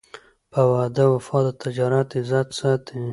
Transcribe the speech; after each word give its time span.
په 0.51 0.61
وعده 0.71 1.03
وفا 1.13 1.39
د 1.45 1.47
تجارت 1.63 2.07
عزت 2.19 2.47
ساتي. 2.59 2.97